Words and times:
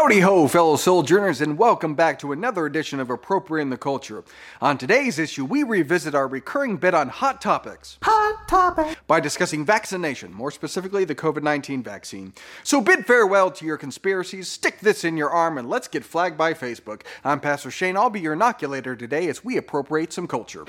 Howdy 0.00 0.20
ho, 0.20 0.48
fellow 0.48 0.76
sojourners, 0.76 1.42
and 1.42 1.58
welcome 1.58 1.94
back 1.94 2.18
to 2.20 2.32
another 2.32 2.64
edition 2.64 3.00
of 3.00 3.10
Appropriating 3.10 3.68
the 3.68 3.76
Culture. 3.76 4.24
On 4.62 4.78
today's 4.78 5.18
issue, 5.18 5.44
we 5.44 5.62
revisit 5.62 6.14
our 6.14 6.26
recurring 6.26 6.78
bit 6.78 6.94
on 6.94 7.10
hot 7.10 7.42
topics. 7.42 7.98
Hot 8.02 8.48
topic. 8.48 8.96
By 9.06 9.20
discussing 9.20 9.62
vaccination, 9.62 10.32
more 10.32 10.50
specifically 10.50 11.04
the 11.04 11.14
COVID 11.14 11.42
19 11.42 11.82
vaccine. 11.82 12.32
So 12.64 12.80
bid 12.80 13.04
farewell 13.04 13.50
to 13.50 13.66
your 13.66 13.76
conspiracies, 13.76 14.48
stick 14.48 14.80
this 14.80 15.04
in 15.04 15.18
your 15.18 15.28
arm, 15.28 15.58
and 15.58 15.68
let's 15.68 15.86
get 15.86 16.02
flagged 16.02 16.38
by 16.38 16.54
Facebook. 16.54 17.02
I'm 17.22 17.38
Pastor 17.38 17.70
Shane, 17.70 17.98
I'll 17.98 18.08
be 18.08 18.20
your 18.20 18.32
inoculator 18.32 18.96
today 18.96 19.28
as 19.28 19.44
we 19.44 19.58
appropriate 19.58 20.14
some 20.14 20.26
culture. 20.26 20.64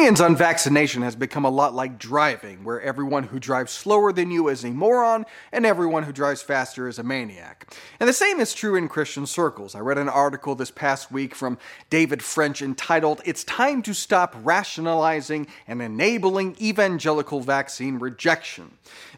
Opinions 0.00 0.22
on 0.22 0.34
vaccination 0.34 1.02
has 1.02 1.14
become 1.14 1.44
a 1.44 1.50
lot 1.50 1.74
like 1.74 1.98
driving, 1.98 2.64
where 2.64 2.80
everyone 2.80 3.24
who 3.24 3.38
drives 3.38 3.70
slower 3.70 4.14
than 4.14 4.30
you 4.30 4.48
is 4.48 4.64
a 4.64 4.70
moron 4.70 5.26
and 5.52 5.66
everyone 5.66 6.04
who 6.04 6.10
drives 6.12 6.40
faster 6.40 6.88
is 6.88 6.98
a 6.98 7.02
maniac. 7.02 7.70
And 8.00 8.08
the 8.08 8.14
same 8.14 8.40
is 8.40 8.54
true 8.54 8.76
in 8.76 8.88
Christian 8.88 9.26
circles. 9.26 9.74
I 9.74 9.80
read 9.80 9.98
an 9.98 10.08
article 10.08 10.54
this 10.54 10.70
past 10.70 11.12
week 11.12 11.34
from 11.34 11.58
David 11.90 12.22
French 12.22 12.62
entitled, 12.62 13.20
It's 13.26 13.44
Time 13.44 13.82
to 13.82 13.92
Stop 13.92 14.34
Rationalizing 14.42 15.46
and 15.68 15.82
Enabling 15.82 16.56
Evangelical 16.58 17.42
Vaccine 17.42 17.98
Rejection. 17.98 18.70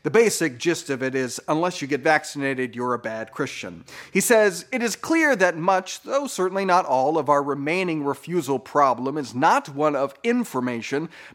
The 0.03 0.11
basic 0.11 0.59
gist 0.59 0.91
of 0.91 1.01
it 1.01 1.15
is 1.15 1.41
unless 1.47 1.81
you 1.81 1.87
get 1.87 2.01
vaccinated, 2.01 2.75
you're 2.75 2.95
a 2.95 2.99
bad 2.99 3.31
Christian. 3.31 3.85
He 4.13 4.21
says, 4.21 4.67
It 4.73 4.83
is 4.83 4.97
clear 4.97 5.37
that 5.37 5.57
much, 5.57 6.03
though 6.03 6.27
certainly 6.27 6.65
not 6.65 6.87
all, 6.87 7.19
of 7.19 7.29
our 7.29 7.43
remaining 7.43 8.03
refusal 8.03 8.59
problem 8.59 9.17
is 9.17 9.33
not 9.33 9.69
one 9.69 9.95
of 9.95 10.13
information, 10.25 10.72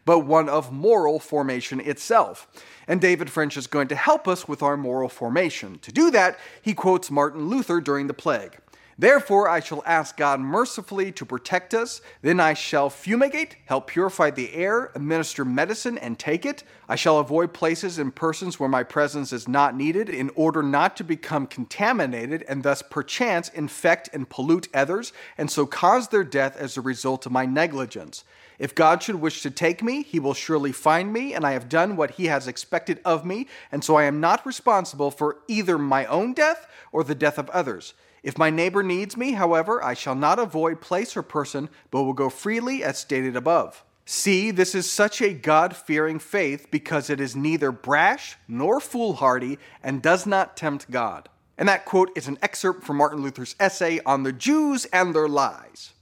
but 0.04 0.20
one 0.20 0.48
of 0.48 0.72
moral 0.72 1.18
formation 1.18 1.80
itself. 1.80 2.48
And 2.86 3.00
David 3.00 3.30
French 3.30 3.56
is 3.56 3.66
going 3.66 3.88
to 3.88 3.94
help 3.94 4.26
us 4.26 4.48
with 4.48 4.62
our 4.62 4.76
moral 4.76 5.08
formation. 5.08 5.78
To 5.80 5.92
do 5.92 6.10
that, 6.10 6.38
he 6.62 6.74
quotes 6.74 7.10
Martin 7.10 7.48
Luther 7.48 7.80
during 7.80 8.06
the 8.06 8.14
plague. 8.14 8.58
Therefore, 9.00 9.48
I 9.48 9.60
shall 9.60 9.84
ask 9.86 10.16
God 10.16 10.40
mercifully 10.40 11.12
to 11.12 11.24
protect 11.24 11.72
us. 11.72 12.00
Then 12.20 12.40
I 12.40 12.54
shall 12.54 12.90
fumigate, 12.90 13.56
help 13.66 13.86
purify 13.86 14.30
the 14.30 14.52
air, 14.52 14.90
administer 14.96 15.44
medicine, 15.44 15.96
and 15.98 16.18
take 16.18 16.44
it. 16.44 16.64
I 16.88 16.96
shall 16.96 17.20
avoid 17.20 17.52
places 17.52 18.00
and 18.00 18.12
persons 18.12 18.58
where 18.58 18.68
my 18.68 18.82
presence 18.82 19.32
is 19.32 19.46
not 19.46 19.76
needed, 19.76 20.08
in 20.08 20.32
order 20.34 20.64
not 20.64 20.96
to 20.96 21.04
become 21.04 21.46
contaminated 21.46 22.44
and 22.48 22.64
thus 22.64 22.82
perchance 22.82 23.50
infect 23.50 24.10
and 24.12 24.28
pollute 24.28 24.66
others, 24.74 25.12
and 25.36 25.48
so 25.48 25.64
cause 25.64 26.08
their 26.08 26.24
death 26.24 26.56
as 26.56 26.76
a 26.76 26.80
result 26.80 27.24
of 27.24 27.30
my 27.30 27.46
negligence. 27.46 28.24
If 28.58 28.74
God 28.74 29.02
should 29.02 29.16
wish 29.16 29.42
to 29.42 29.50
take 29.50 29.82
me, 29.82 30.02
he 30.02 30.18
will 30.18 30.34
surely 30.34 30.72
find 30.72 31.12
me, 31.12 31.32
and 31.32 31.44
I 31.44 31.52
have 31.52 31.68
done 31.68 31.96
what 31.96 32.12
he 32.12 32.26
has 32.26 32.48
expected 32.48 33.00
of 33.04 33.24
me, 33.24 33.46
and 33.70 33.84
so 33.84 33.96
I 33.96 34.04
am 34.04 34.20
not 34.20 34.44
responsible 34.44 35.10
for 35.10 35.38
either 35.46 35.78
my 35.78 36.06
own 36.06 36.32
death 36.32 36.66
or 36.90 37.04
the 37.04 37.14
death 37.14 37.38
of 37.38 37.48
others. 37.50 37.94
If 38.22 38.36
my 38.36 38.50
neighbor 38.50 38.82
needs 38.82 39.16
me, 39.16 39.32
however, 39.32 39.82
I 39.82 39.94
shall 39.94 40.16
not 40.16 40.40
avoid 40.40 40.80
place 40.80 41.16
or 41.16 41.22
person, 41.22 41.68
but 41.90 42.02
will 42.02 42.12
go 42.12 42.28
freely 42.28 42.82
as 42.82 42.98
stated 42.98 43.36
above. 43.36 43.84
See, 44.04 44.50
this 44.50 44.74
is 44.74 44.90
such 44.90 45.20
a 45.20 45.34
God 45.34 45.76
fearing 45.76 46.18
faith 46.18 46.70
because 46.70 47.10
it 47.10 47.20
is 47.20 47.36
neither 47.36 47.70
brash 47.70 48.36
nor 48.48 48.80
foolhardy 48.80 49.58
and 49.82 50.02
does 50.02 50.26
not 50.26 50.56
tempt 50.56 50.90
God. 50.90 51.28
And 51.58 51.68
that 51.68 51.84
quote 51.84 52.10
is 52.16 52.26
an 52.26 52.38
excerpt 52.40 52.84
from 52.84 52.96
Martin 52.96 53.22
Luther's 53.22 53.54
essay 53.60 54.00
on 54.06 54.22
the 54.22 54.32
Jews 54.32 54.86
and 54.86 55.14
their 55.14 55.28
lies. 55.28 55.92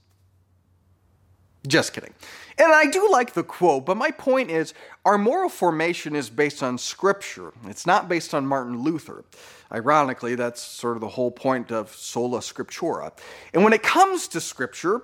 Just 1.67 1.93
kidding. 1.93 2.13
And 2.59 2.71
I 2.71 2.87
do 2.87 3.07
like 3.11 3.33
the 3.33 3.43
quote, 3.43 3.85
but 3.85 3.97
my 3.97 4.09
point 4.09 4.49
is 4.49 4.73
our 5.05 5.17
moral 5.17 5.49
formation 5.49 6.15
is 6.15 6.29
based 6.29 6.63
on 6.63 6.77
Scripture. 6.77 7.53
It's 7.67 7.85
not 7.85 8.09
based 8.09 8.33
on 8.33 8.47
Martin 8.47 8.81
Luther. 8.81 9.23
Ironically, 9.71 10.35
that's 10.35 10.61
sort 10.61 10.97
of 10.97 11.01
the 11.01 11.09
whole 11.09 11.29
point 11.29 11.71
of 11.71 11.93
sola 11.95 12.39
scriptura. 12.39 13.11
And 13.53 13.63
when 13.63 13.73
it 13.73 13.83
comes 13.83 14.27
to 14.29 14.41
Scripture, 14.41 15.03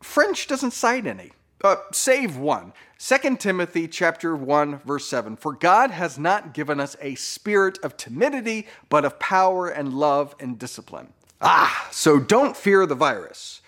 French 0.00 0.46
doesn't 0.46 0.72
cite 0.72 1.06
any. 1.06 1.32
Uh, 1.62 1.76
save 1.92 2.36
one. 2.36 2.72
2 2.98 3.36
Timothy 3.36 3.86
chapter 3.86 4.34
1 4.34 4.78
verse 4.78 5.06
7 5.08 5.36
For 5.36 5.52
God 5.52 5.90
has 5.90 6.18
not 6.18 6.54
given 6.54 6.80
us 6.80 6.96
a 7.00 7.14
spirit 7.16 7.78
of 7.82 7.96
timidity 7.96 8.66
but 8.88 9.04
of 9.04 9.18
power 9.18 9.68
and 9.68 9.92
love 9.94 10.34
and 10.40 10.58
discipline. 10.58 11.12
Ah, 11.40 11.88
so 11.90 12.18
don't 12.18 12.56
fear 12.56 12.86
the 12.86 12.94
virus. 12.94 13.60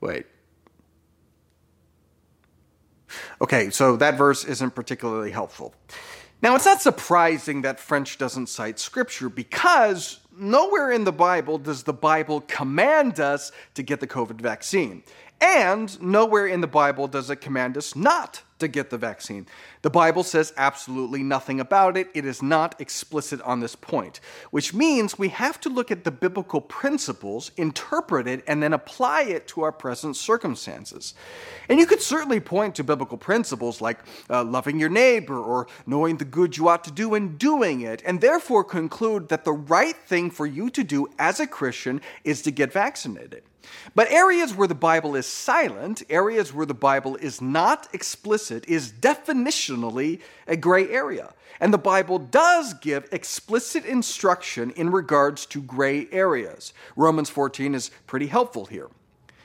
Wait. 0.00 0.26
Okay, 3.40 3.70
so 3.70 3.96
that 3.96 4.16
verse 4.16 4.44
isn't 4.44 4.74
particularly 4.74 5.30
helpful. 5.30 5.74
Now, 6.42 6.54
it's 6.54 6.66
not 6.66 6.82
surprising 6.82 7.62
that 7.62 7.80
French 7.80 8.18
doesn't 8.18 8.48
cite 8.48 8.78
scripture 8.78 9.28
because 9.28 10.20
nowhere 10.36 10.90
in 10.90 11.04
the 11.04 11.12
Bible 11.12 11.58
does 11.58 11.82
the 11.82 11.94
Bible 11.94 12.42
command 12.42 13.20
us 13.20 13.52
to 13.74 13.82
get 13.82 14.00
the 14.00 14.06
COVID 14.06 14.40
vaccine. 14.40 15.02
And 15.40 16.00
nowhere 16.00 16.46
in 16.46 16.60
the 16.60 16.66
Bible 16.66 17.08
does 17.08 17.30
it 17.30 17.40
command 17.40 17.76
us 17.76 17.96
not 17.96 18.42
to 18.58 18.68
get 18.68 18.90
the 18.90 18.98
vaccine. 18.98 19.46
The 19.82 19.90
Bible 19.90 20.22
says 20.22 20.52
absolutely 20.56 21.22
nothing 21.22 21.60
about 21.60 21.96
it. 21.96 22.08
It 22.14 22.24
is 22.24 22.42
not 22.42 22.80
explicit 22.80 23.40
on 23.42 23.60
this 23.60 23.76
point, 23.76 24.20
which 24.50 24.72
means 24.72 25.18
we 25.18 25.28
have 25.28 25.60
to 25.60 25.68
look 25.68 25.90
at 25.90 26.04
the 26.04 26.10
biblical 26.10 26.60
principles, 26.60 27.50
interpret 27.56 28.26
it, 28.26 28.42
and 28.46 28.62
then 28.62 28.72
apply 28.72 29.22
it 29.22 29.46
to 29.48 29.62
our 29.62 29.72
present 29.72 30.16
circumstances. 30.16 31.14
And 31.68 31.78
you 31.78 31.86
could 31.86 32.00
certainly 32.00 32.40
point 32.40 32.74
to 32.76 32.84
biblical 32.84 33.18
principles 33.18 33.80
like 33.80 33.98
uh, 34.30 34.44
loving 34.44 34.80
your 34.80 34.88
neighbor 34.88 35.38
or 35.38 35.66
knowing 35.86 36.16
the 36.16 36.24
good 36.24 36.56
you 36.56 36.68
ought 36.68 36.84
to 36.84 36.92
do 36.92 37.14
and 37.14 37.38
doing 37.38 37.82
it, 37.82 38.02
and 38.06 38.20
therefore 38.20 38.64
conclude 38.64 39.28
that 39.28 39.44
the 39.44 39.52
right 39.52 39.96
thing 39.96 40.30
for 40.30 40.46
you 40.46 40.70
to 40.70 40.82
do 40.82 41.08
as 41.18 41.40
a 41.40 41.46
Christian 41.46 42.00
is 42.24 42.42
to 42.42 42.50
get 42.50 42.72
vaccinated. 42.72 43.42
But 43.94 44.10
areas 44.10 44.54
where 44.54 44.68
the 44.68 44.74
Bible 44.74 45.16
is 45.16 45.26
silent, 45.26 46.02
areas 46.10 46.52
where 46.52 46.66
the 46.66 46.74
Bible 46.74 47.16
is 47.16 47.40
not 47.40 47.88
explicit, 47.92 48.68
is 48.68 48.92
definitionally 48.92 50.20
a 50.46 50.56
gray 50.56 50.88
area. 50.88 51.32
And 51.60 51.72
the 51.72 51.78
Bible 51.78 52.18
does 52.18 52.74
give 52.74 53.08
explicit 53.12 53.84
instruction 53.84 54.70
in 54.72 54.90
regards 54.90 55.46
to 55.46 55.62
gray 55.62 56.06
areas. 56.12 56.74
Romans 56.96 57.30
14 57.30 57.74
is 57.74 57.90
pretty 58.06 58.26
helpful 58.26 58.66
here. 58.66 58.88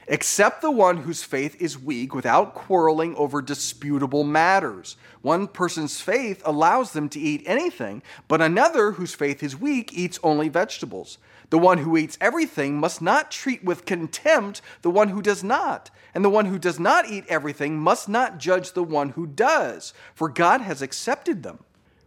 Except 0.08 0.62
the 0.62 0.72
one 0.72 0.98
whose 0.98 1.24
faith 1.24 1.56
is 1.62 1.80
weak 1.80 2.14
without 2.14 2.54
quarreling 2.54 3.16
over 3.16 3.42
disputable 3.42 4.26
matters. 4.26 4.98
One 5.22 5.48
person's 5.48 6.02
faith 6.02 6.42
allows 6.44 6.92
them 6.92 7.08
to 7.10 7.20
eat 7.20 7.44
anything, 7.46 8.04
but 8.28 8.42
another 8.42 8.92
whose 8.92 9.14
faith 9.14 9.42
is 9.42 9.56
weak 9.56 9.94
eats 9.94 10.20
only 10.22 10.50
vegetables. 10.50 11.18
The 11.52 11.60
one 11.60 11.80
who 11.80 11.98
eats 11.98 12.18
everything 12.22 12.80
must 12.80 13.02
not 13.02 13.30
treat 13.30 13.64
with 13.64 13.86
contempt 13.86 14.62
the 14.82 14.90
one 14.90 15.10
who 15.10 15.22
does 15.22 15.44
not. 15.44 15.92
And 16.16 16.24
the 16.26 16.30
one 16.30 16.46
who 16.46 16.58
does 16.58 16.80
not 16.80 17.10
eat 17.10 17.26
everything 17.28 17.78
must 17.78 18.08
not 18.08 18.38
judge 18.38 18.72
the 18.72 18.84
one 18.84 19.10
who 19.10 19.28
does, 19.28 19.94
for 20.16 20.30
God 20.30 20.62
has 20.62 20.82
accepted 20.82 21.44
them. 21.44 21.60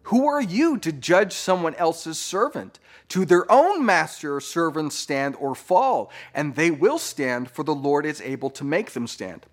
Who 0.04 0.26
are 0.26 0.40
you 0.40 0.78
to 0.78 0.92
judge 0.92 1.34
someone 1.34 1.74
else's 1.74 2.18
servant? 2.18 2.78
To 3.10 3.26
their 3.26 3.50
own 3.52 3.84
master 3.84 4.40
servants 4.40 4.96
stand 4.96 5.36
or 5.38 5.54
fall, 5.54 6.10
and 6.34 6.54
they 6.54 6.70
will 6.70 6.98
stand, 6.98 7.50
for 7.50 7.64
the 7.64 7.74
Lord 7.74 8.06
is 8.06 8.22
able 8.22 8.48
to 8.50 8.64
make 8.64 8.92
them 8.92 9.06
stand. 9.06 9.44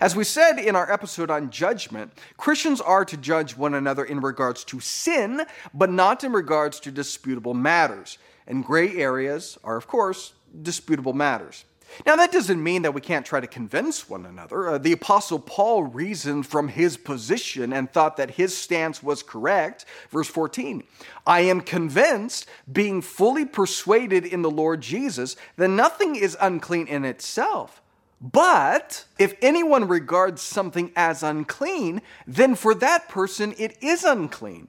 As 0.00 0.14
we 0.14 0.24
said 0.24 0.58
in 0.58 0.76
our 0.76 0.90
episode 0.90 1.30
on 1.30 1.50
judgment, 1.50 2.12
Christians 2.36 2.82
are 2.82 3.04
to 3.06 3.16
judge 3.16 3.56
one 3.56 3.74
another 3.74 4.04
in 4.04 4.20
regards 4.20 4.64
to 4.64 4.80
sin, 4.80 5.46
but 5.72 5.90
not 5.90 6.22
in 6.22 6.32
regards 6.32 6.80
to 6.80 6.90
disputable 6.90 7.54
matters 7.54 8.18
and 8.48 8.64
gray 8.64 8.96
areas 8.96 9.58
are, 9.62 9.76
of 9.76 9.86
course, 9.86 10.32
disputable 10.62 11.12
matters. 11.12 11.64
Now, 12.04 12.16
that 12.16 12.32
doesn't 12.32 12.62
mean 12.62 12.82
that 12.82 12.92
we 12.92 13.00
can't 13.00 13.24
try 13.24 13.40
to 13.40 13.46
convince 13.46 14.08
one 14.08 14.26
another. 14.26 14.68
Uh, 14.68 14.78
the 14.78 14.92
Apostle 14.92 15.38
Paul 15.38 15.84
reasoned 15.84 16.46
from 16.46 16.68
his 16.68 16.96
position 16.96 17.72
and 17.72 17.90
thought 17.90 18.16
that 18.18 18.32
his 18.32 18.56
stance 18.56 19.02
was 19.02 19.22
correct. 19.22 19.84
Verse 20.10 20.28
14 20.28 20.82
I 21.26 21.40
am 21.40 21.60
convinced, 21.60 22.46
being 22.70 23.00
fully 23.00 23.44
persuaded 23.44 24.26
in 24.26 24.42
the 24.42 24.50
Lord 24.50 24.80
Jesus, 24.80 25.36
that 25.56 25.68
nothing 25.68 26.16
is 26.16 26.36
unclean 26.40 26.86
in 26.88 27.04
itself. 27.04 27.80
But 28.20 29.04
if 29.18 29.34
anyone 29.40 29.86
regards 29.86 30.42
something 30.42 30.92
as 30.96 31.22
unclean, 31.22 32.02
then 32.26 32.54
for 32.54 32.74
that 32.74 33.08
person 33.08 33.54
it 33.58 33.76
is 33.80 34.04
unclean. 34.04 34.68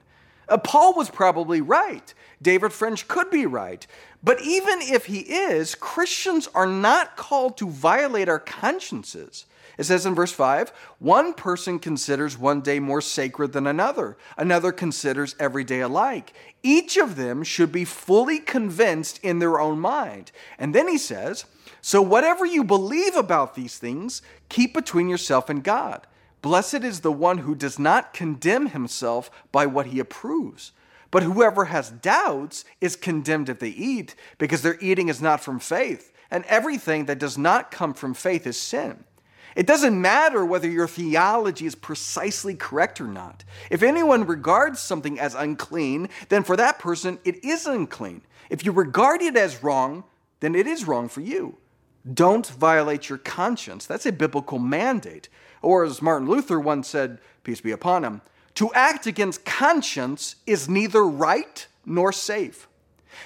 Uh, 0.50 0.58
Paul 0.58 0.94
was 0.94 1.08
probably 1.08 1.60
right. 1.60 2.12
David 2.42 2.72
French 2.72 3.06
could 3.08 3.30
be 3.30 3.46
right. 3.46 3.86
But 4.22 4.42
even 4.42 4.80
if 4.82 5.06
he 5.06 5.20
is, 5.20 5.74
Christians 5.74 6.48
are 6.54 6.66
not 6.66 7.16
called 7.16 7.56
to 7.58 7.70
violate 7.70 8.28
our 8.28 8.40
consciences. 8.40 9.46
It 9.78 9.84
says 9.84 10.04
in 10.04 10.14
verse 10.14 10.32
5 10.32 10.70
one 10.98 11.32
person 11.32 11.78
considers 11.78 12.36
one 12.36 12.60
day 12.60 12.80
more 12.80 13.00
sacred 13.00 13.52
than 13.52 13.66
another, 13.66 14.18
another 14.36 14.72
considers 14.72 15.34
every 15.38 15.64
day 15.64 15.80
alike. 15.80 16.34
Each 16.62 16.98
of 16.98 17.16
them 17.16 17.42
should 17.42 17.72
be 17.72 17.86
fully 17.86 18.40
convinced 18.40 19.20
in 19.22 19.38
their 19.38 19.58
own 19.58 19.80
mind. 19.80 20.32
And 20.58 20.74
then 20.74 20.86
he 20.86 20.98
says, 20.98 21.46
So 21.80 22.02
whatever 22.02 22.44
you 22.44 22.62
believe 22.62 23.16
about 23.16 23.54
these 23.54 23.78
things, 23.78 24.20
keep 24.50 24.74
between 24.74 25.08
yourself 25.08 25.48
and 25.48 25.64
God. 25.64 26.06
Blessed 26.42 26.84
is 26.84 27.00
the 27.00 27.12
one 27.12 27.38
who 27.38 27.54
does 27.54 27.78
not 27.78 28.14
condemn 28.14 28.68
himself 28.68 29.30
by 29.52 29.66
what 29.66 29.86
he 29.86 30.00
approves. 30.00 30.72
But 31.10 31.22
whoever 31.22 31.66
has 31.66 31.90
doubts 31.90 32.64
is 32.80 32.96
condemned 32.96 33.48
if 33.48 33.58
they 33.58 33.70
eat, 33.70 34.14
because 34.38 34.62
their 34.62 34.78
eating 34.80 35.08
is 35.08 35.20
not 35.20 35.42
from 35.42 35.58
faith. 35.58 36.12
And 36.30 36.44
everything 36.44 37.06
that 37.06 37.18
does 37.18 37.36
not 37.36 37.70
come 37.70 37.94
from 37.94 38.14
faith 38.14 38.46
is 38.46 38.56
sin. 38.56 39.04
It 39.56 39.66
doesn't 39.66 40.00
matter 40.00 40.46
whether 40.46 40.68
your 40.68 40.86
theology 40.86 41.66
is 41.66 41.74
precisely 41.74 42.54
correct 42.54 43.00
or 43.00 43.08
not. 43.08 43.42
If 43.68 43.82
anyone 43.82 44.24
regards 44.24 44.78
something 44.78 45.18
as 45.18 45.34
unclean, 45.34 46.08
then 46.28 46.44
for 46.44 46.56
that 46.56 46.78
person 46.78 47.18
it 47.24 47.44
is 47.44 47.66
unclean. 47.66 48.22
If 48.48 48.64
you 48.64 48.70
regard 48.70 49.22
it 49.22 49.36
as 49.36 49.62
wrong, 49.62 50.04
then 50.38 50.54
it 50.54 50.68
is 50.68 50.86
wrong 50.86 51.08
for 51.08 51.20
you. 51.20 51.56
Don't 52.14 52.46
violate 52.46 53.08
your 53.08 53.18
conscience. 53.18 53.86
That's 53.86 54.06
a 54.06 54.12
biblical 54.12 54.58
mandate. 54.58 55.28
Or 55.62 55.84
as 55.84 56.02
Martin 56.02 56.28
Luther 56.28 56.58
once 56.58 56.88
said, 56.88 57.18
peace 57.44 57.60
be 57.60 57.70
upon 57.70 58.04
him, 58.04 58.22
to 58.54 58.72
act 58.74 59.06
against 59.06 59.44
conscience 59.44 60.36
is 60.46 60.68
neither 60.68 61.04
right 61.04 61.66
nor 61.84 62.12
safe. 62.12 62.66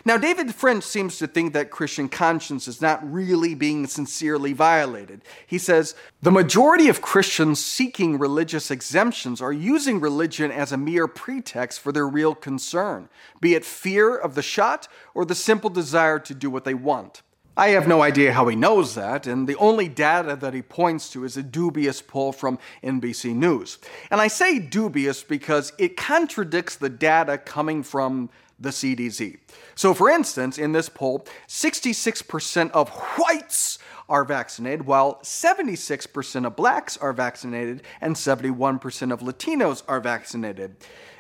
Now, 0.05 0.17
David 0.17 0.55
French 0.55 0.83
seems 0.85 1.19
to 1.19 1.27
think 1.27 1.53
that 1.53 1.71
Christian 1.71 2.09
conscience 2.09 2.67
is 2.67 2.81
not 2.81 3.01
really 3.11 3.55
being 3.55 3.87
sincerely 3.87 4.53
violated. 4.53 5.23
He 5.47 5.59
says, 5.59 5.95
The 6.23 6.33
majority 6.33 6.89
of 6.89 7.03
Christians 7.03 7.63
seeking 7.65 8.19
religious 8.19 8.71
exemptions 8.71 9.41
are 9.41 9.53
using 9.53 10.01
religion 10.01 10.51
as 10.51 10.73
a 10.73 10.77
mere 10.77 11.07
pretext 11.07 11.81
for 11.81 11.93
their 11.93 12.09
real 12.09 12.35
concern, 12.35 13.09
be 13.41 13.55
it 13.55 13.65
fear 13.65 14.17
of 14.17 14.35
the 14.35 14.43
shot 14.43 14.89
or 15.15 15.25
the 15.25 15.35
simple 15.35 15.71
desire 15.71 16.19
to 16.19 16.35
do 16.35 16.51
what 16.51 16.65
they 16.65 16.75
want. 16.75 17.23
I 17.57 17.69
have 17.69 17.87
no 17.87 18.03
idea 18.03 18.33
how 18.33 18.49
he 18.49 18.57
knows 18.57 18.97
that, 18.97 19.29
and 19.29 19.49
the 19.49 19.57
only 19.57 19.87
data 19.87 20.35
that 20.35 20.55
he 20.55 20.63
points 20.63 21.09
to 21.11 21.25
is 21.25 21.37
a 21.37 21.43
dubious 21.43 22.03
poll 22.03 22.33
from 22.33 22.59
NBC 22.83 23.33
News. 23.33 23.79
And 24.11 24.21
I 24.21 24.27
say 24.27 24.59
dubious 24.59 25.23
because 25.23 25.73
it 25.79 25.97
contradicts 25.97 26.75
the 26.75 26.89
data 26.89 27.39
coming 27.39 27.85
from 27.85 28.31
the 28.59 28.71
CDC. 28.71 29.39
So, 29.77 29.95
for 29.95 30.11
instance, 30.11 30.59
in 30.59 30.73
this 30.73 30.89
poll, 30.89 31.27
66% 31.47 32.73
of 32.73 32.89
whites 33.19 33.79
are 34.09 34.25
vaccinated, 34.25 34.87
while 34.87 35.21
76% 35.23 36.47
of 36.47 36.57
blacks 36.57 36.97
are 36.97 37.13
vaccinated 37.13 37.83
and 38.01 38.17
71% 38.17 39.13
of 39.13 39.21
Latinos 39.21 39.83
are 39.87 40.01
vaccinated. 40.01 40.77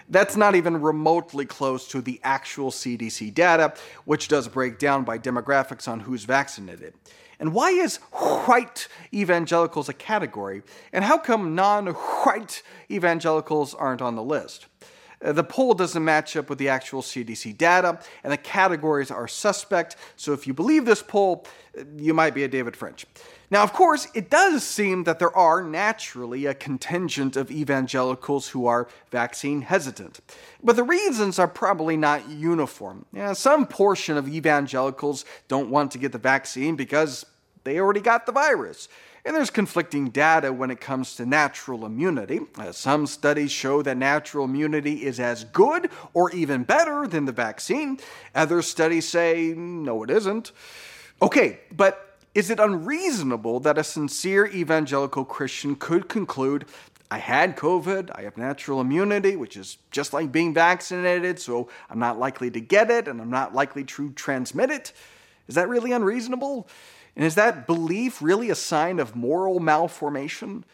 That's 0.08 0.36
not 0.36 0.54
even 0.54 0.80
remotely 0.80 1.46
close 1.46 1.88
to 1.88 2.00
the 2.00 2.20
actual 2.22 2.70
CDC 2.70 3.32
data, 3.32 3.74
which 4.04 4.28
does 4.28 4.48
break 4.48 4.78
down 4.78 5.04
by 5.04 5.18
demographics 5.18 5.88
on 5.88 6.00
who's 6.00 6.24
vaccinated. 6.24 6.94
And 7.40 7.52
why 7.52 7.70
is 7.70 7.96
white 8.46 8.88
evangelicals 9.12 9.88
a 9.88 9.92
category? 9.92 10.62
And 10.92 11.04
how 11.04 11.18
come 11.18 11.54
non 11.54 11.88
white 11.88 12.62
evangelicals 12.90 13.74
aren't 13.74 14.02
on 14.02 14.14
the 14.14 14.22
list? 14.22 14.66
Uh, 15.24 15.32
the 15.32 15.44
poll 15.44 15.74
doesn't 15.74 16.04
match 16.04 16.36
up 16.36 16.50
with 16.50 16.58
the 16.58 16.68
actual 16.68 17.02
CDC 17.02 17.56
data, 17.56 17.98
and 18.22 18.32
the 18.32 18.36
categories 18.36 19.10
are 19.10 19.26
suspect. 19.26 19.96
So 20.16 20.32
if 20.32 20.46
you 20.46 20.54
believe 20.54 20.84
this 20.84 21.02
poll, 21.02 21.46
you 21.96 22.14
might 22.14 22.34
be 22.34 22.44
a 22.44 22.48
David 22.48 22.76
French. 22.76 23.06
Now, 23.50 23.62
of 23.62 23.72
course, 23.72 24.08
it 24.14 24.30
does 24.30 24.64
seem 24.64 25.04
that 25.04 25.18
there 25.18 25.36
are 25.36 25.62
naturally 25.62 26.46
a 26.46 26.54
contingent 26.54 27.36
of 27.36 27.50
evangelicals 27.50 28.48
who 28.48 28.66
are 28.66 28.88
vaccine 29.10 29.62
hesitant. 29.62 30.20
But 30.62 30.76
the 30.76 30.82
reasons 30.82 31.38
are 31.38 31.48
probably 31.48 31.96
not 31.96 32.28
uniform. 32.28 33.06
Yeah, 33.12 33.32
some 33.32 33.66
portion 33.66 34.16
of 34.16 34.26
evangelicals 34.28 35.24
don't 35.46 35.70
want 35.70 35.92
to 35.92 35.98
get 35.98 36.12
the 36.12 36.18
vaccine 36.18 36.74
because 36.74 37.26
they 37.64 37.78
already 37.78 38.00
got 38.00 38.26
the 38.26 38.32
virus. 38.32 38.88
And 39.26 39.34
there's 39.34 39.50
conflicting 39.50 40.10
data 40.10 40.52
when 40.52 40.70
it 40.70 40.82
comes 40.82 41.16
to 41.16 41.24
natural 41.24 41.86
immunity. 41.86 42.40
Uh, 42.58 42.72
some 42.72 43.06
studies 43.06 43.50
show 43.50 43.80
that 43.80 43.96
natural 43.96 44.44
immunity 44.44 45.04
is 45.04 45.18
as 45.18 45.44
good 45.44 45.88
or 46.12 46.30
even 46.32 46.62
better 46.62 47.06
than 47.06 47.24
the 47.24 47.32
vaccine. 47.32 47.98
Other 48.34 48.60
studies 48.60 49.08
say, 49.08 49.54
no, 49.56 50.02
it 50.02 50.10
isn't. 50.10 50.52
Okay, 51.22 51.60
but 51.74 52.18
is 52.34 52.50
it 52.50 52.60
unreasonable 52.60 53.60
that 53.60 53.78
a 53.78 53.84
sincere 53.84 54.46
evangelical 54.46 55.24
Christian 55.24 55.74
could 55.74 56.08
conclude, 56.08 56.66
I 57.10 57.18
had 57.18 57.56
COVID, 57.56 58.10
I 58.14 58.22
have 58.22 58.36
natural 58.36 58.80
immunity, 58.80 59.36
which 59.36 59.56
is 59.56 59.78
just 59.90 60.12
like 60.12 60.32
being 60.32 60.52
vaccinated, 60.52 61.38
so 61.38 61.68
I'm 61.88 61.98
not 61.98 62.18
likely 62.18 62.50
to 62.50 62.60
get 62.60 62.90
it 62.90 63.08
and 63.08 63.22
I'm 63.22 63.30
not 63.30 63.54
likely 63.54 63.84
to 63.84 64.10
transmit 64.10 64.70
it? 64.70 64.92
Is 65.48 65.54
that 65.54 65.68
really 65.68 65.92
unreasonable? 65.92 66.68
And 67.16 67.24
is 67.24 67.34
that 67.36 67.66
belief 67.66 68.20
really 68.20 68.50
a 68.50 68.54
sign 68.54 68.98
of 68.98 69.14
moral 69.14 69.60
malformation? 69.60 70.64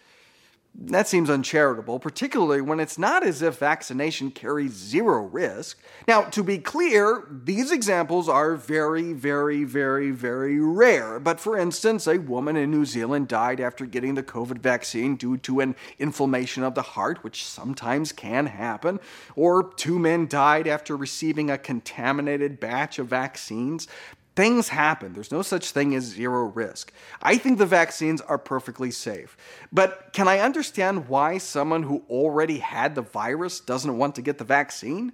That 0.73 1.09
seems 1.09 1.29
uncharitable, 1.29 1.99
particularly 1.99 2.61
when 2.61 2.79
it's 2.79 2.97
not 2.97 3.25
as 3.27 3.43
if 3.43 3.59
vaccination 3.59 4.31
carries 4.31 4.73
zero 4.73 5.25
risk. 5.25 5.79
Now, 6.07 6.23
to 6.23 6.45
be 6.45 6.59
clear, 6.59 7.27
these 7.29 7.73
examples 7.73 8.29
are 8.29 8.55
very, 8.55 9.13
very, 9.13 9.65
very, 9.65 10.13
very 10.13 10.61
rare. 10.61 11.19
But 11.19 11.41
for 11.41 11.59
instance, 11.59 12.07
a 12.07 12.19
woman 12.19 12.57
in 12.57 12.71
New 12.71 12.85
Zealand 12.85 13.27
died 13.27 13.61
after 13.61 13.85
getting 13.85 14.15
the 14.15 14.23
COVID 14.23 14.59
vaccine 14.59 15.17
due 15.17 15.37
to 15.39 15.59
an 15.59 15.75
inflammation 15.99 16.63
of 16.63 16.77
the 16.77 16.83
heart, 16.83 17.25
which 17.25 17.45
sometimes 17.45 18.13
can 18.13 18.47
happen. 18.47 19.01
Or 19.35 19.73
two 19.75 19.99
men 19.99 20.29
died 20.29 20.69
after 20.69 20.97
receiving 20.97 21.51
a 21.51 21.59
contaminated 21.59 22.61
batch 22.61 23.01
of 23.01 23.09
vaccines. 23.09 23.89
Things 24.37 24.69
happen. 24.69 25.13
There's 25.13 25.33
no 25.33 25.43
such 25.43 25.73
thing 25.73 25.95
as 25.95 26.05
zero 26.05 26.45
risk. 26.45 26.93
I 27.21 27.37
think 27.37 27.59
the 27.59 27.67
vaccines 27.67 28.21
are 28.21 28.39
perfectly 28.39 28.91
safe. 28.91 29.37
But 29.73 30.13
can 30.13 30.29
I 30.29 30.39
understand 30.39 31.09
why 31.09 31.39
someone 31.39 31.83
who 31.83 32.05
already 32.09 32.59
had 32.59 32.95
the 32.95 33.03
virus 33.03 33.61
doesn't 33.61 33.99
want 33.99 34.15
to 34.15 34.23
get 34.23 34.39
the 34.39 34.45
vaccine? 34.45 35.13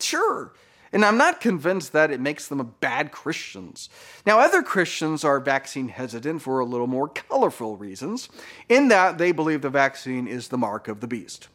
Sure. 0.00 0.52
And 0.92 1.04
I'm 1.04 1.18
not 1.18 1.40
convinced 1.40 1.92
that 1.92 2.10
it 2.10 2.18
makes 2.18 2.48
them 2.48 2.74
bad 2.80 3.12
Christians. 3.12 3.88
Now, 4.26 4.40
other 4.40 4.62
Christians 4.62 5.22
are 5.22 5.38
vaccine 5.38 5.88
hesitant 5.88 6.42
for 6.42 6.58
a 6.58 6.64
little 6.64 6.88
more 6.88 7.08
colorful 7.08 7.76
reasons, 7.76 8.28
in 8.68 8.88
that 8.88 9.18
they 9.18 9.30
believe 9.30 9.62
the 9.62 9.70
vaccine 9.70 10.26
is 10.26 10.48
the 10.48 10.58
mark 10.58 10.88
of 10.88 11.00
the 11.00 11.06
beast. 11.06 11.48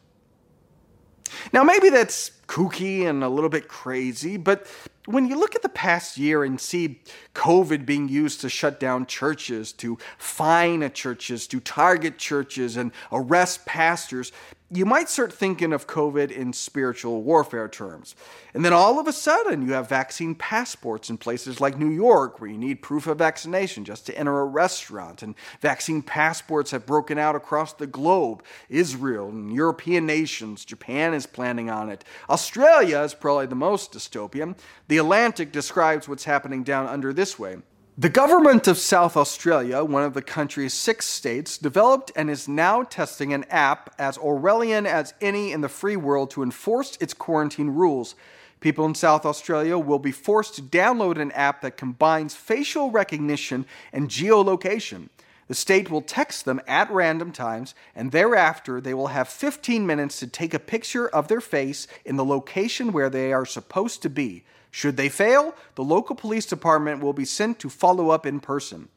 Now, 1.52 1.62
maybe 1.64 1.90
that's 1.90 2.30
kooky 2.46 3.06
and 3.06 3.24
a 3.24 3.28
little 3.28 3.50
bit 3.50 3.68
crazy, 3.68 4.36
but 4.36 4.66
when 5.06 5.26
you 5.26 5.38
look 5.38 5.54
at 5.54 5.62
the 5.62 5.68
past 5.68 6.18
year 6.18 6.44
and 6.44 6.60
see 6.60 7.00
COVID 7.34 7.86
being 7.86 8.08
used 8.08 8.40
to 8.40 8.48
shut 8.48 8.80
down 8.80 9.06
churches, 9.06 9.72
to 9.74 9.98
fine 10.18 10.88
churches, 10.92 11.46
to 11.48 11.60
target 11.60 12.18
churches, 12.18 12.76
and 12.76 12.92
arrest 13.12 13.64
pastors, 13.66 14.32
you 14.70 14.84
might 14.84 15.08
start 15.08 15.32
thinking 15.32 15.72
of 15.72 15.86
COVID 15.86 16.32
in 16.32 16.52
spiritual 16.52 17.22
warfare 17.22 17.68
terms. 17.68 18.16
And 18.52 18.64
then 18.64 18.72
all 18.72 18.98
of 18.98 19.06
a 19.06 19.12
sudden, 19.12 19.64
you 19.64 19.74
have 19.74 19.88
vaccine 19.88 20.34
passports 20.34 21.08
in 21.08 21.18
places 21.18 21.60
like 21.60 21.78
New 21.78 21.90
York, 21.90 22.40
where 22.40 22.50
you 22.50 22.58
need 22.58 22.82
proof 22.82 23.06
of 23.06 23.18
vaccination 23.18 23.84
just 23.84 24.06
to 24.06 24.18
enter 24.18 24.40
a 24.40 24.44
restaurant. 24.44 25.22
And 25.22 25.36
vaccine 25.60 26.02
passports 26.02 26.72
have 26.72 26.84
broken 26.84 27.16
out 27.16 27.36
across 27.36 27.74
the 27.74 27.86
globe 27.86 28.42
Israel 28.68 29.28
and 29.28 29.54
European 29.54 30.04
nations. 30.04 30.64
Japan 30.64 31.14
is 31.14 31.26
planning 31.26 31.70
on 31.70 31.88
it. 31.88 32.04
Australia 32.28 33.02
is 33.02 33.14
probably 33.14 33.46
the 33.46 33.54
most 33.54 33.92
dystopian. 33.92 34.58
The 34.88 34.98
Atlantic 34.98 35.52
describes 35.52 36.08
what's 36.08 36.24
happening 36.24 36.64
down 36.64 36.88
under 36.88 37.12
this 37.12 37.38
way. 37.38 37.58
The 37.98 38.10
government 38.10 38.68
of 38.68 38.76
South 38.76 39.16
Australia, 39.16 39.82
one 39.82 40.02
of 40.02 40.12
the 40.12 40.20
country's 40.20 40.74
six 40.74 41.06
states, 41.06 41.56
developed 41.56 42.12
and 42.14 42.28
is 42.28 42.46
now 42.46 42.82
testing 42.82 43.32
an 43.32 43.44
app 43.44 43.94
as 43.98 44.18
Orwellian 44.18 44.84
as 44.84 45.14
any 45.22 45.50
in 45.50 45.62
the 45.62 45.70
free 45.70 45.96
world 45.96 46.30
to 46.32 46.42
enforce 46.42 46.98
its 47.00 47.14
quarantine 47.14 47.70
rules. 47.70 48.14
People 48.60 48.84
in 48.84 48.94
South 48.94 49.24
Australia 49.24 49.78
will 49.78 49.98
be 49.98 50.12
forced 50.12 50.56
to 50.56 50.62
download 50.62 51.18
an 51.18 51.32
app 51.32 51.62
that 51.62 51.78
combines 51.78 52.34
facial 52.34 52.90
recognition 52.90 53.64
and 53.94 54.10
geolocation. 54.10 55.08
The 55.48 55.54
state 55.54 55.90
will 55.90 56.02
text 56.02 56.44
them 56.44 56.60
at 56.66 56.90
random 56.90 57.30
times, 57.30 57.74
and 57.94 58.10
thereafter 58.10 58.80
they 58.80 58.94
will 58.94 59.08
have 59.08 59.28
15 59.28 59.86
minutes 59.86 60.18
to 60.18 60.26
take 60.26 60.54
a 60.54 60.58
picture 60.58 61.08
of 61.08 61.28
their 61.28 61.40
face 61.40 61.86
in 62.04 62.16
the 62.16 62.24
location 62.24 62.92
where 62.92 63.08
they 63.08 63.32
are 63.32 63.46
supposed 63.46 64.02
to 64.02 64.10
be. 64.10 64.44
Should 64.70 64.96
they 64.96 65.08
fail, 65.08 65.54
the 65.76 65.84
local 65.84 66.16
police 66.16 66.46
department 66.46 67.00
will 67.00 67.12
be 67.12 67.24
sent 67.24 67.58
to 67.60 67.70
follow 67.70 68.10
up 68.10 68.26
in 68.26 68.40
person. 68.40 68.88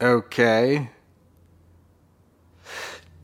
Okay. 0.00 0.90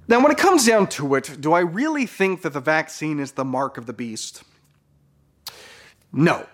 Now, 0.08 0.20
when 0.20 0.30
it 0.30 0.38
comes 0.38 0.66
down 0.66 0.88
to 0.88 1.14
it, 1.14 1.40
do 1.40 1.52
I 1.52 1.60
really 1.60 2.06
think 2.06 2.42
that 2.42 2.52
the 2.52 2.60
vaccine 2.60 3.18
is 3.18 3.32
the 3.32 3.44
mark 3.44 3.78
of 3.78 3.86
the 3.86 3.92
beast? 3.92 4.42
No. 6.12 6.46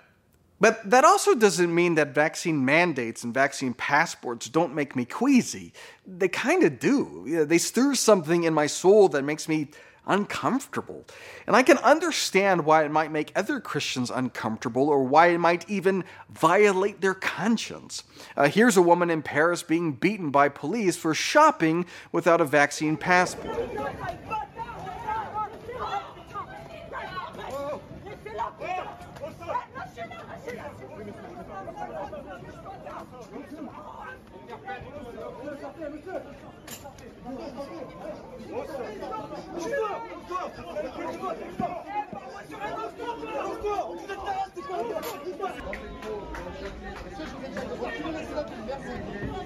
But 0.62 0.88
that 0.90 1.04
also 1.04 1.35
doesn't 1.35 1.75
mean 1.75 1.97
that 1.97 2.14
vaccine 2.14 2.64
mandates 2.64 3.25
and 3.25 3.35
vaccine 3.35 3.75
passports 3.75 4.49
don't 4.49 4.76
make 4.76 4.95
me 4.95 5.04
queasy. 5.04 5.73
They 6.07 6.28
kind 6.28 6.62
of 6.62 6.78
do. 6.78 7.45
They 7.47 7.59
stir 7.59 7.97
something 7.97 8.45
in 8.45 8.54
my 8.54 8.69
soul 8.69 9.09
that 9.09 9.25
makes 9.25 9.49
me 9.49 9.71
uncomfortable. 10.07 11.04
And 11.49 11.57
I 11.57 11.64
can 11.64 11.78
understand 11.78 12.64
why 12.64 12.85
it 12.85 12.92
might 12.92 13.11
make 13.11 13.33
other 13.35 13.59
Christians 13.59 14.09
uncomfortable 14.09 14.88
or 14.88 15.02
why 15.02 15.31
it 15.31 15.38
might 15.38 15.69
even 15.69 16.04
violate 16.31 17.00
their 17.00 17.14
conscience. 17.14 18.04
Uh, 18.37 18.49
here's 18.49 18.76
a 18.76 18.83
woman 18.83 19.11
in 19.11 19.21
Paris 19.21 19.64
being 19.64 19.95
beaten 19.95 20.31
by 20.31 20.49
police 20.49 20.97
for 20.97 21.12
shopping 21.12 21.87
without 22.12 22.40
a 22.40 22.45
vaccine 22.45 22.97
passport. 22.97 23.69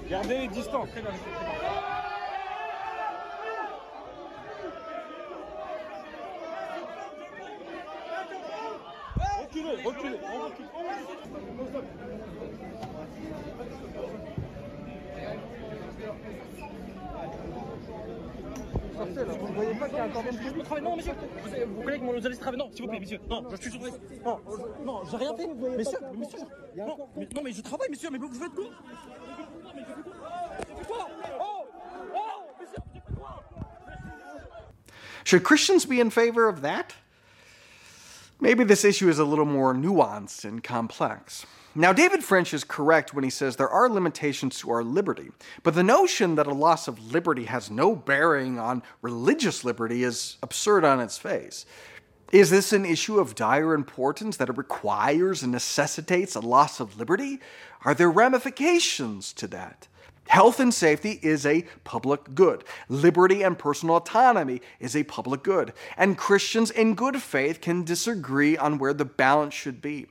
Gardez 0.09 0.37
les 0.37 0.47
distances. 0.47 0.89
Reculez, 9.57 9.83
reculez, 9.83 10.17
on 10.23 10.43
recule. 10.45 10.65
Vous 18.97 19.47
ne 19.47 19.53
voyez 19.53 19.73
pas 19.75 19.87
qu'il 19.87 19.97
y 19.97 20.01
a 20.01 20.05
encore 20.05 20.23
des 20.23 20.31
Je 20.31 20.61
travaille. 20.61 20.83
Non, 20.83 20.95
monsieur, 20.95 21.13
vous, 21.13 21.75
vos 21.75 21.81
collègues 21.83 22.01
m'ont 22.03 22.13
nous 22.13 22.25
allez 22.25 22.37
travailler. 22.37 22.63
Non, 22.63 22.71
s'il 22.71 22.81
vous 22.83 22.87
plaît, 22.89 22.99
monsieur. 22.99 23.19
Non, 23.29 23.43
je 23.51 23.55
suis 23.57 23.71
sur. 23.71 23.79
Non, 23.81 24.39
non, 24.83 25.01
j'ai 25.09 25.17
rien 25.17 25.35
fait. 25.35 25.47
Monsieur, 25.77 25.97
je- 26.01 26.81
non, 26.81 26.97
mais, 27.15 27.27
non, 27.35 27.41
mais 27.43 27.51
je 27.51 27.61
travaille, 27.61 27.89
monsieur, 27.89 28.09
mais 28.09 28.17
vous 28.17 28.31
faites 28.33 28.53
quoi 28.53 28.65
mais 29.75 29.81
je 29.81 29.93
fais 29.93 30.09
quoi 30.09 30.49
Je 30.59 30.75
fais 30.75 30.85
quoi 30.87 31.07
Oh 31.39 31.65
Oh 32.15 32.19
Monsieur, 32.59 32.77
je 32.95 32.99
fais 32.99 33.15
quoi? 33.15 33.43
Should 35.25 35.43
Christians 35.43 35.85
be 35.85 35.99
in 36.01 36.09
favor 36.09 36.47
of 36.47 36.61
that? 36.61 36.95
Maybe 38.39 38.63
this 38.63 38.85
issue 38.85 39.09
is 39.09 39.19
a 39.19 39.25
little 39.25 39.45
more 39.45 39.73
nuanced 39.73 40.45
and 40.45 40.63
complex. 40.63 41.45
Now, 41.73 41.93
David 41.93 42.23
French 42.23 42.53
is 42.53 42.63
correct 42.63 43.13
when 43.13 43.23
he 43.23 43.29
says 43.29 43.55
there 43.55 43.69
are 43.69 43.89
limitations 43.89 44.57
to 44.59 44.71
our 44.71 44.83
liberty, 44.83 45.29
but 45.63 45.75
the 45.75 45.83
notion 45.83 46.35
that 46.35 46.47
a 46.47 46.53
loss 46.53 46.87
of 46.87 47.11
liberty 47.11 47.45
has 47.45 47.69
no 47.69 47.95
bearing 47.95 48.57
on 48.59 48.81
religious 49.01 49.63
liberty 49.63 50.03
is 50.03 50.37
absurd 50.41 50.83
on 50.83 50.99
its 50.99 51.17
face. 51.17 51.65
Is 52.31 52.49
this 52.49 52.73
an 52.73 52.85
issue 52.85 53.19
of 53.19 53.35
dire 53.35 53.73
importance 53.73 54.37
that 54.37 54.49
it 54.49 54.57
requires 54.57 55.43
and 55.43 55.51
necessitates 55.51 56.35
a 56.35 56.39
loss 56.39 56.79
of 56.79 56.97
liberty? 56.97 57.39
Are 57.85 57.93
there 57.93 58.11
ramifications 58.11 59.31
to 59.33 59.47
that? 59.47 59.87
Health 60.27 60.59
and 60.59 60.73
safety 60.73 61.19
is 61.21 61.45
a 61.45 61.63
public 61.83 62.35
good. 62.35 62.63
Liberty 62.89 63.43
and 63.43 63.57
personal 63.57 63.95
autonomy 63.95 64.61
is 64.79 64.95
a 64.95 65.03
public 65.03 65.43
good. 65.43 65.73
And 65.95 66.17
Christians 66.17 66.69
in 66.71 66.95
good 66.95 67.21
faith 67.21 67.61
can 67.61 67.83
disagree 67.83 68.57
on 68.57 68.77
where 68.77 68.93
the 68.93 69.05
balance 69.05 69.53
should 69.53 69.81
be. 69.81 70.07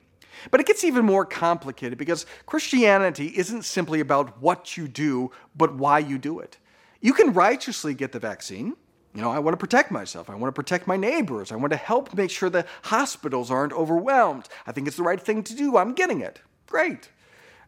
But 0.50 0.60
it 0.60 0.66
gets 0.66 0.84
even 0.84 1.04
more 1.04 1.24
complicated 1.24 1.98
because 1.98 2.26
Christianity 2.44 3.32
isn't 3.36 3.64
simply 3.64 4.00
about 4.00 4.40
what 4.40 4.76
you 4.76 4.88
do, 4.88 5.30
but 5.54 5.74
why 5.74 5.98
you 5.98 6.18
do 6.18 6.40
it. 6.40 6.58
You 7.00 7.12
can 7.12 7.32
righteously 7.32 7.94
get 7.94 8.12
the 8.12 8.18
vaccine. 8.18 8.76
You 9.14 9.22
know, 9.22 9.30
I 9.30 9.38
want 9.38 9.54
to 9.54 9.58
protect 9.58 9.90
myself. 9.90 10.28
I 10.28 10.34
want 10.34 10.54
to 10.54 10.58
protect 10.58 10.86
my 10.86 10.96
neighbors. 10.96 11.50
I 11.50 11.56
want 11.56 11.72
to 11.72 11.78
help 11.78 12.14
make 12.14 12.30
sure 12.30 12.50
the 12.50 12.66
hospitals 12.82 13.50
aren't 13.50 13.72
overwhelmed. 13.72 14.48
I 14.66 14.72
think 14.72 14.86
it's 14.86 14.98
the 14.98 15.02
right 15.02 15.20
thing 15.20 15.42
to 15.44 15.54
do. 15.54 15.78
I'm 15.78 15.94
getting 15.94 16.20
it. 16.20 16.40
Great. 16.66 17.08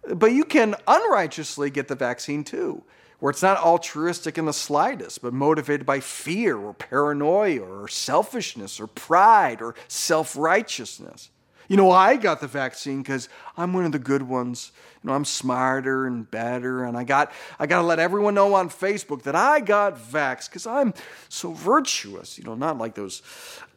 But 0.07 0.33
you 0.33 0.45
can 0.45 0.75
unrighteously 0.87 1.71
get 1.71 1.89
the 1.89 1.95
vaccine 1.95 2.45
too, 2.45 2.83
where 3.19 3.31
it's 3.31 3.43
not 3.43 3.59
altruistic 3.59 4.39
in 4.39 4.47
the 4.47 4.53
slightest, 4.53 5.23
but 5.23 5.33
motivated 5.33 5.85
by 5.85 6.01
fear 6.01 6.57
or 6.57 6.73
paranoia 6.73 7.61
or 7.61 7.89
selfishness 7.89 8.81
or 8.81 8.87
pride 8.87 9.61
or 9.61 9.75
self 9.89 10.37
righteousness. 10.37 11.31
You 11.69 11.77
know, 11.77 11.91
I 11.91 12.17
got 12.17 12.41
the 12.41 12.47
vaccine 12.47 13.03
because 13.03 13.29
I'm 13.57 13.75
one 13.75 13.85
of 13.85 13.93
the 13.93 13.99
good 13.99 14.23
ones. 14.23 14.73
You 15.03 15.09
know, 15.09 15.15
I'm 15.15 15.27
smarter 15.27 16.07
and 16.07 16.29
better, 16.31 16.85
and 16.85 16.97
I 16.97 17.05
got 17.05 17.31
I 17.59 17.67
got 17.67 17.83
to 17.83 17.87
let 17.87 17.99
everyone 17.99 18.35
know 18.35 18.55
on 18.55 18.71
Facebook 18.71 19.23
that 19.23 19.37
I 19.37 19.61
got 19.61 19.99
vaxxed 19.99 20.49
because 20.49 20.67
I'm 20.67 20.95
so 21.29 21.53
virtuous. 21.53 22.39
You 22.39 22.45
know, 22.45 22.55
not 22.55 22.79
like 22.79 22.95
those 22.95 23.21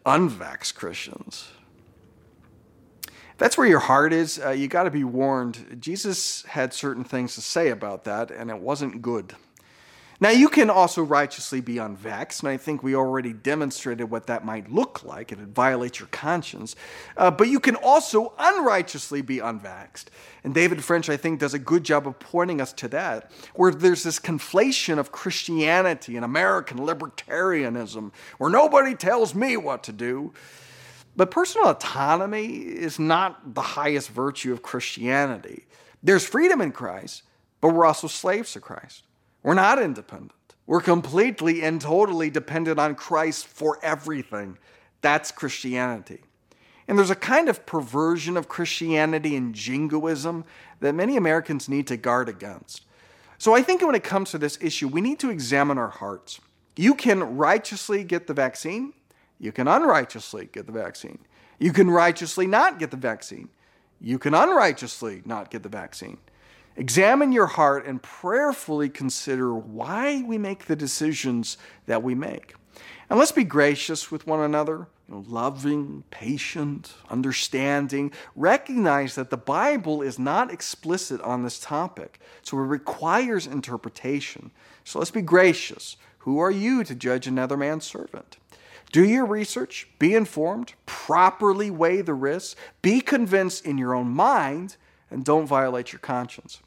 unvaxxed 0.05 0.75
Christians 0.75 1.49
that's 3.41 3.57
where 3.57 3.65
your 3.65 3.79
heart 3.79 4.13
is, 4.13 4.39
uh, 4.39 4.51
you 4.51 4.67
got 4.67 4.83
to 4.83 4.91
be 4.91 5.03
warned. 5.03 5.77
Jesus 5.79 6.43
had 6.43 6.75
certain 6.75 7.03
things 7.03 7.33
to 7.33 7.41
say 7.41 7.69
about 7.69 8.03
that, 8.03 8.29
and 8.29 8.51
it 8.51 8.59
wasn't 8.59 9.01
good. 9.01 9.33
Now, 10.19 10.29
you 10.29 10.47
can 10.47 10.69
also 10.69 11.01
righteously 11.01 11.59
be 11.59 11.77
unvaxxed, 11.77 12.41
and 12.41 12.49
I 12.49 12.57
think 12.57 12.83
we 12.83 12.93
already 12.93 13.33
demonstrated 13.33 14.11
what 14.11 14.27
that 14.27 14.45
might 14.45 14.71
look 14.71 15.03
like, 15.03 15.31
it 15.31 15.39
violates 15.39 15.99
your 15.99 16.09
conscience. 16.09 16.75
Uh, 17.17 17.31
but 17.31 17.47
you 17.47 17.59
can 17.59 17.75
also 17.75 18.31
unrighteously 18.37 19.23
be 19.23 19.37
unvaxxed. 19.37 20.05
And 20.43 20.53
David 20.53 20.83
French, 20.83 21.09
I 21.09 21.17
think, 21.17 21.39
does 21.39 21.55
a 21.55 21.59
good 21.59 21.83
job 21.83 22.05
of 22.05 22.19
pointing 22.19 22.61
us 22.61 22.73
to 22.73 22.87
that, 22.89 23.31
where 23.55 23.71
there's 23.71 24.03
this 24.03 24.19
conflation 24.19 24.99
of 24.99 25.11
Christianity 25.11 26.15
and 26.15 26.23
American 26.23 26.77
libertarianism, 26.77 28.11
where 28.37 28.51
nobody 28.51 28.93
tells 28.93 29.33
me 29.33 29.57
what 29.57 29.81
to 29.85 29.91
do. 29.91 30.31
But 31.15 31.31
personal 31.31 31.69
autonomy 31.69 32.47
is 32.47 32.99
not 32.99 33.53
the 33.53 33.61
highest 33.61 34.09
virtue 34.09 34.53
of 34.53 34.61
Christianity. 34.61 35.65
There's 36.01 36.25
freedom 36.25 36.61
in 36.61 36.71
Christ, 36.71 37.23
but 37.59 37.69
we're 37.69 37.85
also 37.85 38.07
slaves 38.07 38.53
to 38.53 38.59
Christ. 38.59 39.03
We're 39.43 39.53
not 39.53 39.81
independent. 39.81 40.33
We're 40.65 40.81
completely 40.81 41.63
and 41.63 41.81
totally 41.81 42.29
dependent 42.29 42.79
on 42.79 42.95
Christ 42.95 43.47
for 43.47 43.77
everything. 43.83 44.57
That's 45.01 45.31
Christianity. 45.31 46.21
And 46.87 46.97
there's 46.97 47.09
a 47.09 47.15
kind 47.15 47.49
of 47.49 47.65
perversion 47.65 48.37
of 48.37 48.47
Christianity 48.47 49.35
and 49.35 49.53
jingoism 49.53 50.45
that 50.79 50.93
many 50.93 51.17
Americans 51.17 51.69
need 51.69 51.87
to 51.87 51.97
guard 51.97 52.29
against. 52.29 52.85
So 53.37 53.55
I 53.55 53.61
think 53.61 53.81
when 53.81 53.95
it 53.95 54.03
comes 54.03 54.31
to 54.31 54.37
this 54.37 54.57
issue, 54.61 54.87
we 54.87 55.01
need 55.01 55.19
to 55.19 55.29
examine 55.29 55.77
our 55.77 55.89
hearts. 55.89 56.39
You 56.75 56.93
can 56.93 57.37
righteously 57.37 58.03
get 58.03 58.27
the 58.27 58.33
vaccine, 58.33 58.93
you 59.41 59.51
can 59.51 59.67
unrighteously 59.67 60.49
get 60.53 60.67
the 60.67 60.71
vaccine. 60.71 61.17
You 61.57 61.73
can 61.73 61.89
righteously 61.89 62.45
not 62.45 62.77
get 62.77 62.91
the 62.91 62.97
vaccine. 62.97 63.49
You 63.99 64.19
can 64.19 64.35
unrighteously 64.35 65.23
not 65.25 65.49
get 65.49 65.63
the 65.63 65.69
vaccine. 65.69 66.19
Examine 66.77 67.31
your 67.31 67.47
heart 67.47 67.87
and 67.87 68.03
prayerfully 68.03 68.87
consider 68.87 69.55
why 69.55 70.21
we 70.21 70.37
make 70.37 70.65
the 70.65 70.75
decisions 70.75 71.57
that 71.87 72.03
we 72.03 72.13
make. 72.13 72.53
And 73.09 73.17
let's 73.17 73.31
be 73.31 73.43
gracious 73.43 74.11
with 74.11 74.27
one 74.27 74.41
another, 74.41 74.87
you 75.09 75.15
know, 75.15 75.25
loving, 75.27 76.03
patient, 76.11 76.93
understanding. 77.09 78.11
Recognize 78.35 79.15
that 79.15 79.31
the 79.31 79.37
Bible 79.37 80.03
is 80.03 80.19
not 80.19 80.53
explicit 80.53 81.19
on 81.21 81.41
this 81.41 81.59
topic, 81.59 82.19
so 82.43 82.57
it 82.57 82.61
requires 82.61 83.47
interpretation. 83.47 84.51
So 84.83 84.99
let's 84.99 85.09
be 85.09 85.23
gracious. 85.23 85.97
Who 86.19 86.37
are 86.37 86.51
you 86.51 86.83
to 86.83 86.93
judge 86.93 87.25
another 87.25 87.57
man's 87.57 87.85
servant? 87.85 88.37
Do 88.91 89.05
your 89.05 89.25
research, 89.25 89.87
be 89.99 90.15
informed, 90.15 90.73
properly 90.85 91.71
weigh 91.71 92.01
the 92.01 92.13
risks, 92.13 92.57
be 92.81 92.99
convinced 92.99 93.65
in 93.65 93.77
your 93.77 93.93
own 93.93 94.09
mind, 94.09 94.75
and 95.09 95.23
don't 95.23 95.45
violate 95.45 95.93
your 95.93 95.99
conscience. 95.99 96.61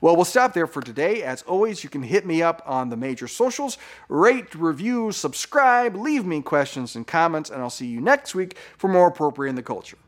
Well, 0.00 0.16
we'll 0.16 0.24
stop 0.24 0.54
there 0.54 0.66
for 0.66 0.80
today. 0.80 1.22
As 1.22 1.42
always, 1.42 1.84
you 1.84 1.90
can 1.90 2.02
hit 2.02 2.24
me 2.24 2.42
up 2.42 2.62
on 2.64 2.88
the 2.88 2.96
major 2.96 3.28
socials, 3.28 3.76
rate, 4.08 4.54
review, 4.54 5.12
subscribe, 5.12 5.94
leave 5.94 6.24
me 6.24 6.40
questions 6.40 6.96
and 6.96 7.06
comments, 7.06 7.50
and 7.50 7.60
I'll 7.60 7.70
see 7.70 7.86
you 7.86 8.00
next 8.00 8.34
week 8.34 8.56
for 8.78 8.88
more 8.88 9.08
Appropriating 9.08 9.56
the 9.56 9.62
Culture. 9.62 9.98